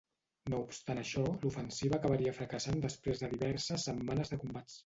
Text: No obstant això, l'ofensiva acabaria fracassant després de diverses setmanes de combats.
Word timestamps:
No 0.53 0.61
obstant 0.67 1.01
això, 1.01 1.25
l'ofensiva 1.43 1.99
acabaria 1.99 2.35
fracassant 2.39 2.83
després 2.87 3.25
de 3.25 3.33
diverses 3.37 3.89
setmanes 3.91 4.35
de 4.35 4.43
combats. 4.47 4.79